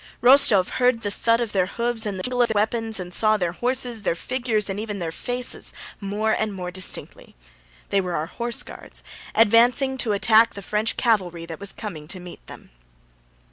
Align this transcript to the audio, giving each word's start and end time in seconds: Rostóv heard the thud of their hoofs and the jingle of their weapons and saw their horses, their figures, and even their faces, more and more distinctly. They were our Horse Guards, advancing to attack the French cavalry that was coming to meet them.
Rostóv 0.23 0.67
heard 0.69 1.01
the 1.01 1.11
thud 1.11 1.39
of 1.41 1.51
their 1.51 1.67
hoofs 1.67 2.07
and 2.07 2.17
the 2.17 2.23
jingle 2.23 2.41
of 2.41 2.47
their 2.47 2.59
weapons 2.59 2.99
and 2.99 3.13
saw 3.13 3.37
their 3.37 3.51
horses, 3.51 4.01
their 4.01 4.15
figures, 4.15 4.67
and 4.67 4.79
even 4.79 4.97
their 4.97 5.11
faces, 5.11 5.75
more 5.99 6.31
and 6.31 6.55
more 6.55 6.71
distinctly. 6.71 7.35
They 7.91 8.01
were 8.01 8.15
our 8.15 8.25
Horse 8.25 8.63
Guards, 8.63 9.03
advancing 9.35 9.99
to 9.99 10.13
attack 10.13 10.55
the 10.55 10.63
French 10.63 10.97
cavalry 10.97 11.45
that 11.45 11.59
was 11.59 11.71
coming 11.71 12.07
to 12.07 12.19
meet 12.19 12.43
them. 12.47 12.71